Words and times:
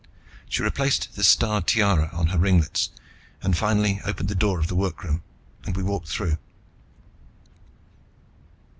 She 0.49 0.63
replaced 0.63 1.13
the 1.15 1.23
starred 1.23 1.67
tiara 1.67 2.09
on 2.11 2.29
her 2.29 2.39
ringlets 2.39 2.89
and 3.43 3.55
finally 3.55 4.01
opened 4.03 4.29
the 4.29 4.33
door 4.33 4.59
of 4.59 4.65
the 4.65 4.73
workroom 4.73 5.21
and 5.63 5.77
we 5.77 5.83
walked 5.83 6.07
through. 6.07 6.39